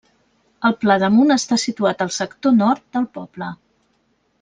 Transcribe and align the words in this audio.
El 0.69 0.75
Pla 0.83 0.95
d’Amunt 1.03 1.35
està 1.37 1.59
situat 1.67 2.03
al 2.07 2.13
sector 2.19 2.59
nord 2.65 2.85
del 2.99 3.09
poble. 3.21 3.53